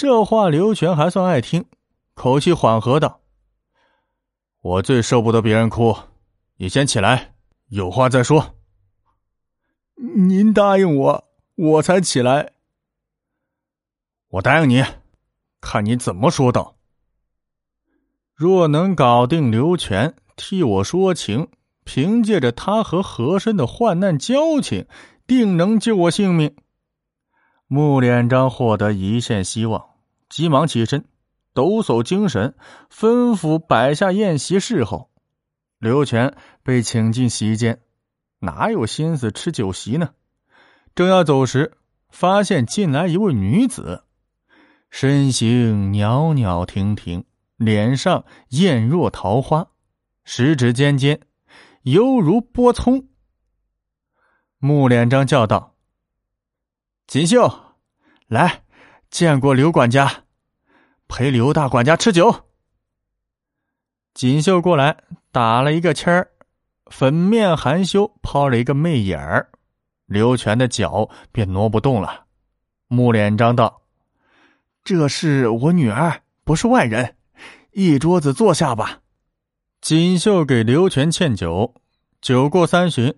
[0.00, 1.66] 这话刘全还算爱听，
[2.14, 3.20] 口气缓和道
[4.62, 5.94] ：“我最受不得别人哭，
[6.56, 7.34] 你先起来，
[7.68, 8.54] 有话再说。”
[10.16, 11.24] 您答应我，
[11.54, 12.52] 我才起来。
[14.30, 14.82] 我答应你，
[15.60, 16.76] 看你怎么说道。
[18.34, 21.46] 若能搞定刘全，替我说情，
[21.84, 24.86] 凭借着他和和珅的患难交情，
[25.26, 26.56] 定能救我性命。
[27.66, 29.89] 穆连章获得一线希望，
[30.30, 31.04] 急忙起身，
[31.52, 32.54] 抖擞精神，
[32.90, 35.10] 吩咐摆下宴席侍候。
[35.78, 37.82] 刘全被请进席间。
[38.38, 40.14] 哪有心思吃酒席呢？
[40.94, 41.76] 正要走时，
[42.08, 44.04] 发现进来一位女子，
[44.88, 47.24] 身形袅袅婷婷，
[47.56, 49.68] 脸上艳若桃花，
[50.24, 51.20] 十指尖尖，
[51.82, 53.08] 犹如波葱。
[54.58, 55.74] 穆连章叫道
[57.06, 57.74] ：“锦绣，
[58.26, 58.62] 来
[59.10, 60.24] 见过刘管家，
[61.08, 62.46] 陪刘大管家吃酒。”
[64.14, 64.96] 锦绣过来
[65.30, 66.30] 打了一个签儿。
[66.90, 69.48] 粉面含羞，抛了一个媚眼儿，
[70.06, 72.24] 刘全的脚便挪不动了。
[72.88, 73.82] 木连章道
[74.82, 77.14] ：“这是我女儿，不是外人。
[77.70, 79.02] 一桌子坐下吧。”
[79.80, 81.76] 锦绣给刘全劝酒，
[82.20, 83.14] 酒过三巡，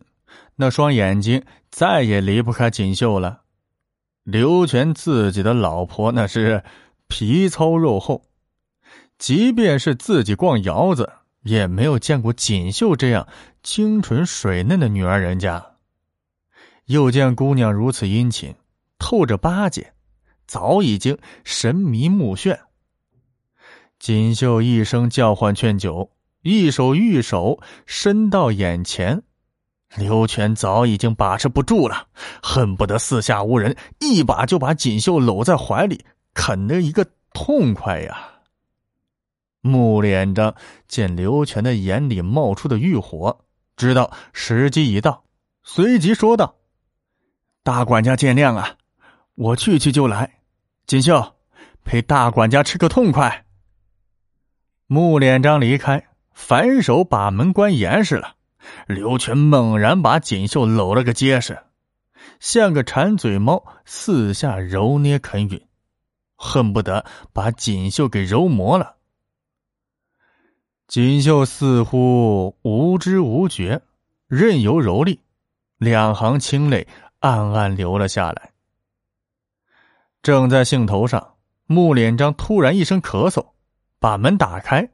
[0.57, 3.42] 那双眼睛再也离不开锦绣了。
[4.25, 6.65] 刘全自己的老婆那是
[7.09, 8.25] 皮糙肉厚，
[9.19, 11.13] 即便是自己逛窑子。
[11.45, 13.27] 也没有见过锦绣这样
[13.65, 15.73] 清纯水嫩的女儿人家，
[16.85, 18.55] 又见姑娘如此殷勤，
[18.97, 19.93] 透着巴结，
[20.47, 22.61] 早已经神迷目眩。
[23.99, 26.13] 锦绣一声叫唤劝酒，
[26.43, 29.25] 一手玉手伸到眼前，
[29.97, 32.07] 刘全早已经把持不住了，
[32.43, 38.29] 恨不得四下无人，一把就把锦绣搂在怀里，啃得一个痛快呀！
[39.61, 40.55] 木连章
[40.89, 43.45] 见刘全的眼里冒出的欲火，
[43.77, 45.25] 知道时机已到，
[45.63, 46.57] 随即说道
[47.63, 48.77] ：“大管家见谅啊，
[49.35, 50.39] 我去去就来。
[50.87, 51.35] 锦绣，
[51.85, 53.45] 陪大管家吃个痛快。”
[54.89, 58.37] 木连章离开，反手把门关严实了。
[58.87, 61.59] 刘全猛然把锦绣搂了个结实，
[62.41, 65.63] 像个馋嘴猫，四下揉捏啃吮，
[66.37, 68.97] 恨不得把锦绣给揉磨了。
[70.89, 73.83] 锦绣似乎无知无觉，
[74.27, 75.19] 任由蹂躏，
[75.79, 76.87] 两行清泪
[77.21, 78.53] 暗暗流了下来。
[80.23, 81.35] 正在兴头上，
[81.67, 83.53] 穆连章突然一声咳嗽，
[83.99, 84.91] 把门打开，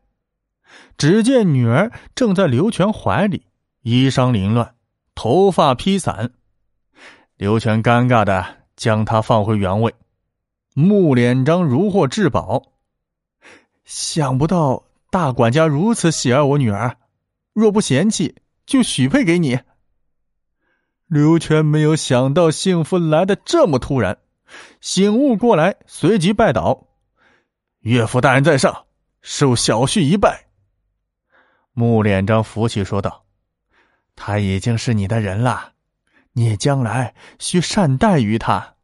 [0.97, 3.45] 只见女儿正在刘全怀里，
[3.83, 4.75] 衣裳凌乱，
[5.15, 6.33] 头发披散。
[7.37, 8.45] 刘全尴尬的
[8.77, 9.95] 将她放回原位。
[10.75, 12.73] 穆连章如获至宝，
[13.85, 14.85] 想不到。
[15.11, 16.99] 大管家如此喜爱我女儿，
[17.55, 19.59] 若不嫌弃，就许配给你。
[21.07, 24.19] 刘全没有想到幸福来的这么突然，
[24.83, 26.89] 醒悟过来，随即拜倒
[27.81, 28.85] ：“岳父大人在上，
[29.23, 30.49] 受小婿一拜。”
[31.73, 33.25] 穆连章扶起说道
[34.19, 35.73] ：“他已经是你的人了，
[36.33, 38.75] 你将来需善待于他。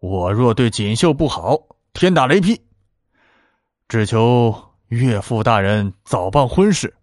[0.00, 1.58] 我若对锦绣不好，
[1.94, 2.60] 天打雷劈。
[3.88, 6.94] 只求。”岳父大人早办婚事。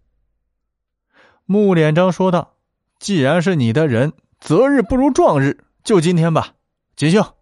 [1.44, 2.54] 穆连章说道
[2.98, 6.54] ：“既然是你的人，择日不如撞日，就今天吧。”
[6.96, 7.36] 锦绣，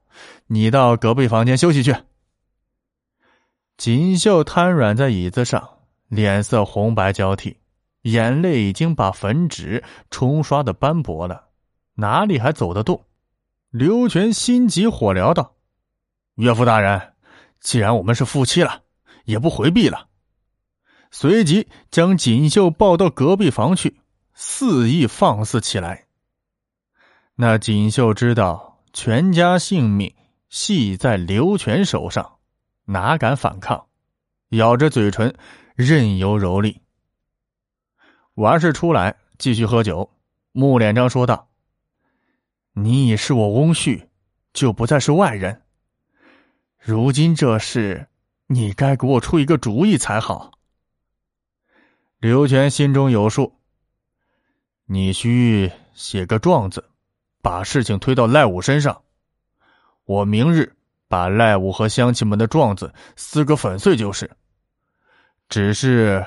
[0.47, 1.95] 你到隔壁房间休息去。
[3.77, 5.69] 锦绣瘫软在椅子上，
[6.09, 7.59] 脸色红白交替，
[8.03, 11.49] 眼泪已经把粉纸冲刷的斑驳了，
[11.95, 13.05] 哪里还走得动？
[13.71, 15.57] 刘全心急火燎道
[16.37, 17.13] ：“岳父大人，
[17.61, 18.83] 既然我们是夫妻了，
[19.25, 20.09] 也不回避了。”
[21.13, 24.01] 随即将锦绣抱到隔壁房去，
[24.33, 26.07] 肆意放肆起来。
[27.35, 30.15] 那锦绣知道全家性命
[30.49, 32.39] 系在刘全手上，
[32.85, 33.87] 哪敢反抗，
[34.51, 35.35] 咬着嘴唇，
[35.75, 36.81] 任由蹂躏。
[38.41, 40.11] 完事出来继续喝酒。
[40.53, 41.49] 穆连章说道
[42.73, 44.09] ：“你已是我翁婿，
[44.55, 45.63] 就不再是外人。
[46.79, 48.09] 如今这事，
[48.47, 50.53] 你该给我出一个主意才好。”
[52.19, 53.53] 刘全心中有数。
[54.87, 56.89] 你需写个状子，
[57.43, 59.03] 把事情推到赖武身上。
[60.05, 60.75] 我明日
[61.09, 64.31] 把赖武和乡亲们的状子撕个粉碎就是。
[65.49, 66.25] 只是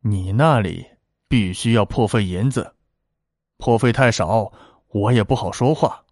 [0.00, 0.86] 你那里
[1.28, 2.74] 必须要破费银子，
[3.56, 4.52] 破费太少，
[4.88, 6.04] 我也不好说话。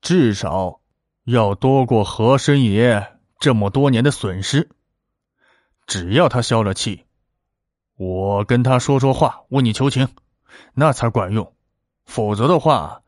[0.00, 0.80] 至少
[1.24, 4.70] 要多过和珅爷这么多年的损失。
[5.86, 7.04] 只要他消了气，
[7.96, 10.08] 我跟他说说话，为你求情，
[10.74, 11.54] 那才管用。
[12.04, 13.02] 否则的话，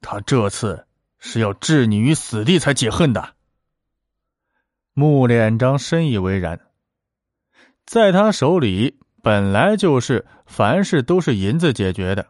[0.00, 0.86] 他这次
[1.18, 3.34] 是要置你于死地才解恨的。
[4.92, 6.60] 穆连章深以为然，
[7.84, 12.26] 在他手里本来就是凡事都是银子解决的，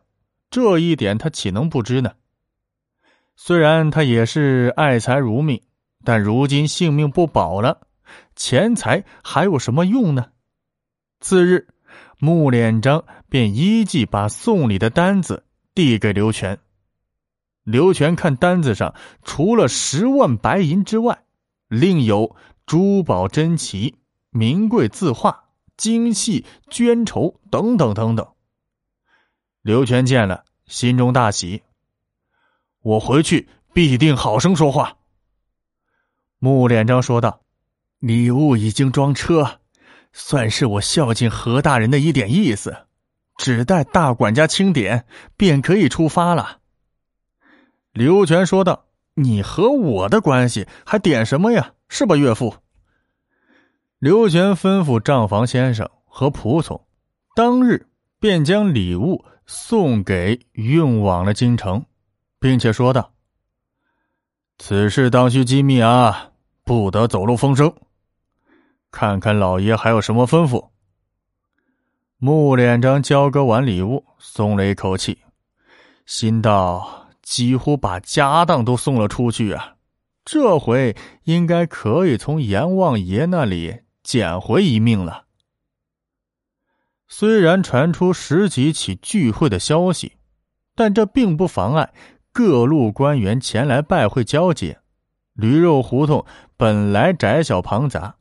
[0.48, 2.12] 这一点他岂能不知呢？
[3.34, 5.60] 虽然他也是爱财如命，
[6.04, 7.88] 但如今性命不保了，
[8.36, 10.26] 钱财还有什么用呢？
[11.18, 11.66] 次日，
[12.20, 15.42] 穆连章便依计把送礼的单子
[15.74, 16.60] 递给刘全。
[17.64, 18.94] 刘全看单子上，
[19.24, 21.24] 除了十万白银之外，
[21.66, 22.36] 另有
[22.66, 23.96] 珠宝珍奇、
[24.30, 25.43] 名贵字画、
[25.76, 28.26] 精细绢绸等等等等。
[29.62, 31.62] 刘全见了，心中大喜。
[32.80, 34.98] 我回去必定好生说话。
[36.38, 37.40] 穆连章说道
[37.98, 39.60] ：“礼物已经装车，
[40.12, 42.86] 算是我孝敬何大人的一点意思，
[43.38, 45.06] 只待大管家清点，
[45.36, 46.60] 便可以出发了。”
[47.92, 51.72] 刘全说道：“你和我的关系还点什么呀？
[51.88, 52.56] 是吧，岳父？”
[54.04, 56.78] 刘全吩咐账房先生和仆从，
[57.34, 57.86] 当日
[58.20, 61.82] 便将礼物送给运往了京城。
[62.38, 63.14] 并且说道
[64.60, 66.32] ：“此事当需机密啊，
[66.64, 67.74] 不得走漏风声。
[68.90, 70.68] 看看老爷还有什么吩咐。”
[72.20, 75.16] 穆连章交割完礼物，松了一口气，
[76.04, 79.76] 心道：“几乎把家当都送了出去啊，
[80.26, 85.24] 这回应该可以从阎王爷那里捡回一命了。”
[87.08, 90.12] 虽然传出十几起聚会的消息，
[90.76, 91.92] 但这并不妨碍。
[92.32, 94.80] 各路官员前来拜会交接，
[95.34, 98.16] 驴肉胡同本来窄小庞杂，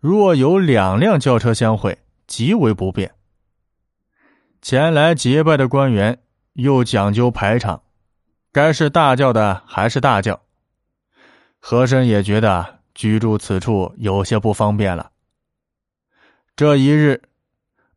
[0.00, 3.14] 若有两辆轿车相会，极为不便。
[4.60, 6.20] 前来结拜的官员
[6.54, 7.84] 又讲究排场，
[8.50, 10.40] 该是大轿的还是大轿。
[11.60, 15.12] 和珅也觉得居住此处有些不方便了。
[16.54, 17.22] 这一日，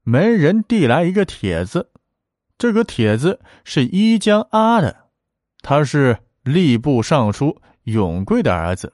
[0.04, 1.92] 门人递来一个帖子，
[2.58, 5.10] 这个帖子是一江阿的。
[5.62, 8.94] 他是吏部尚书永贵的儿子，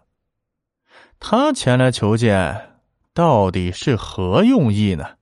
[1.19, 2.79] 他前来求见，
[3.13, 5.17] 到底是何用意呢？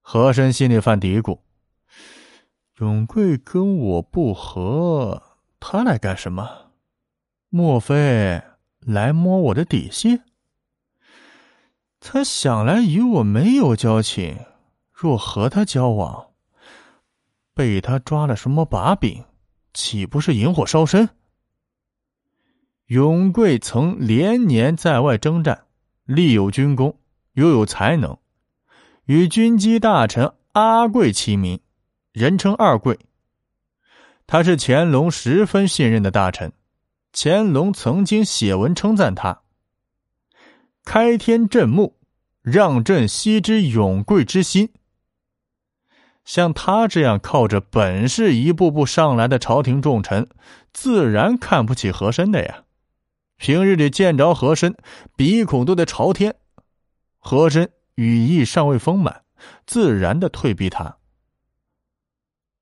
[0.00, 1.40] 和珅心里犯嘀咕：
[2.78, 5.20] 永贵跟我不和，
[5.58, 6.70] 他来干什么？
[7.48, 8.40] 莫非
[8.86, 10.20] 来摸我的底细？
[11.98, 14.38] 他想来与我没有交情，
[14.92, 16.28] 若和他交往，
[17.52, 19.24] 被他抓了什么把柄？
[19.74, 21.08] 岂不是引火烧身？
[22.86, 25.64] 永贵曾连年在外征战，
[26.04, 26.96] 立有军功，
[27.32, 28.16] 又有才能，
[29.06, 31.60] 与军机大臣阿贵齐名，
[32.12, 32.96] 人称二贵。
[34.28, 36.52] 他是乾隆十分信任的大臣，
[37.18, 39.40] 乾隆曾经写文称赞他
[40.84, 41.96] ：“开天震目，
[42.42, 44.74] 让朕惜之永贵之心。”
[46.26, 50.28] 像他这样靠着本事一步步上来的朝廷重臣，
[50.74, 52.64] 自然看不起和珅的呀。
[53.38, 54.76] 平日里见着和珅，
[55.16, 56.36] 鼻孔都得朝天。
[57.18, 59.22] 和珅羽翼尚未丰满，
[59.64, 60.98] 自然的退避他。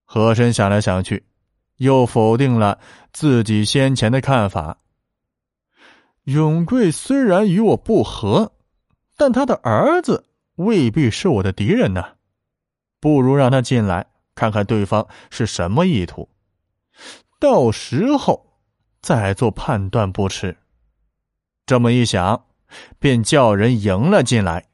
[0.04, 1.24] 和珅想来想去，
[1.76, 2.78] 又否定了
[3.12, 4.78] 自己先前的看法。
[6.24, 8.52] 永贵虽然与我不和，
[9.16, 10.24] 但他的儿子
[10.56, 12.04] 未必是我的敌人呢。
[13.00, 16.28] 不如让他进来，看看对方是什么意图，
[17.38, 18.58] 到时候
[19.02, 20.56] 再做判断不迟。
[21.66, 22.46] 这么一想，
[22.98, 24.66] 便叫人迎了进来。